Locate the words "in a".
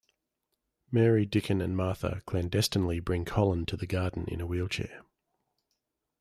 4.27-4.47